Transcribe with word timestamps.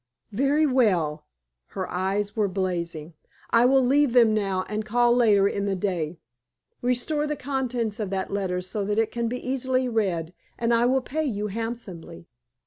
"Very 0.31 0.65
well." 0.65 1.27
Her 1.77 1.87
eyes 1.87 2.35
were 2.35 2.47
blazing. 2.47 3.13
"I 3.51 3.65
will 3.67 3.83
leave 3.83 4.13
them 4.13 4.33
now 4.33 4.65
and 4.67 4.83
call 4.83 5.15
later 5.15 5.47
in 5.47 5.67
the 5.67 5.75
day. 5.75 6.17
Restore 6.81 7.27
the 7.27 7.35
contents 7.35 7.99
of 7.99 8.09
that 8.09 8.33
letter 8.33 8.61
so 8.61 8.83
that 8.83 8.97
it 8.97 9.11
can 9.11 9.27
be 9.27 9.37
easily 9.47 9.87
read, 9.87 10.33
and 10.57 10.73
I 10.73 10.87
will 10.87 11.01
pay 11.01 11.25
you 11.25 11.49
handsomely." 11.49 12.25